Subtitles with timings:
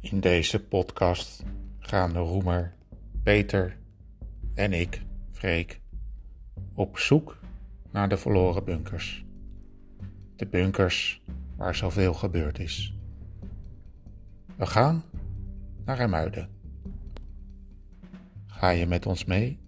[0.00, 1.44] In deze podcast
[1.78, 2.74] gaan de Roemer,
[3.22, 3.76] Peter
[4.54, 5.80] en ik, Freek,
[6.74, 7.38] op zoek
[7.90, 9.24] naar de verloren bunkers.
[10.36, 11.22] De bunkers
[11.56, 12.94] waar zoveel gebeurd is.
[14.56, 15.04] We gaan
[15.84, 16.48] naar Hermuiden.
[18.46, 19.58] Ga je met ons mee?